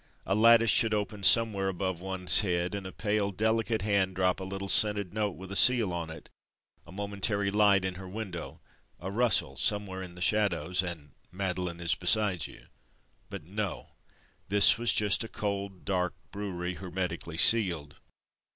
[0.25, 4.43] A lattice should open somewhere above one's head, and a pale delicate hand drop a
[4.43, 6.27] little scented note with a seal on it;
[6.87, 8.59] a momentary light in her window,
[8.99, 12.65] a rustle somewhere in the shadows, and Madeline is beside you.
[13.29, 13.89] But no!
[14.49, 17.97] This was just a cold, dark brewery, hermetically sealed.